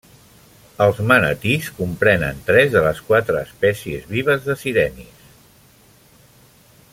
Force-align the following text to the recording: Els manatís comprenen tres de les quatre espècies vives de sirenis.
Els 0.85 1.01
manatís 1.09 1.67
comprenen 1.81 2.41
tres 2.47 2.71
de 2.77 2.83
les 2.85 3.01
quatre 3.11 3.43
espècies 3.49 4.09
vives 4.15 4.49
de 4.49 4.57
sirenis. 4.63 5.29